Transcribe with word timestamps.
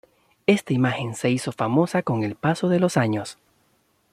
Esta 0.47 0.73
imagen 0.73 1.13
se 1.13 1.29
hizo 1.29 1.51
famosa 1.51 2.01
con 2.01 2.23
el 2.23 2.33
paso 2.35 2.69
de 2.69 2.79
los 2.79 2.97
años. 2.97 3.37